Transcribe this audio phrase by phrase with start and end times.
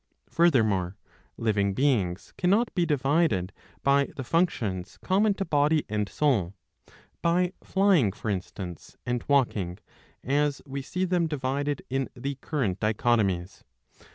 [0.29, 0.63] 643 a.
[0.63, 0.95] Furthermore
[1.37, 3.53] living beings [cannot be divided]
[3.83, 6.55] by the functions common to body and soul,
[7.21, 9.77] by Flying, for instance, and Walking,
[10.23, 13.63] as we see them divided in the current dichotomies.